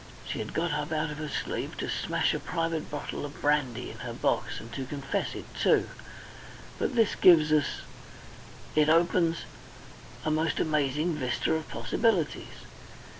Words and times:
She 0.27 0.39
had 0.39 0.55
got 0.55 0.71
up 0.71 0.91
out 0.91 1.11
of 1.11 1.19
her 1.19 1.29
sleep 1.29 1.77
to 1.77 1.87
smash 1.87 2.33
a 2.33 2.39
private 2.39 2.89
bottle 2.89 3.23
of 3.23 3.39
brandy 3.39 3.91
in 3.91 3.99
her 3.99 4.13
box. 4.13 4.59
And 4.59 4.73
to 4.73 4.83
confess 4.83 5.35
it 5.35 5.45
too!... 5.53 5.89
But 6.79 6.95
this 6.95 7.13
gives 7.13 7.51
us 7.53 7.81
it 8.75 8.89
opens 8.89 9.43
a 10.25 10.31
most 10.31 10.59
amazing 10.59 11.13
vista 11.17 11.53
of 11.53 11.69
possibilities. 11.69 12.65